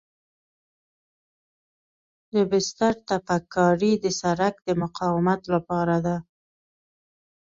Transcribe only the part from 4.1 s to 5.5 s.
سرک د مقاومت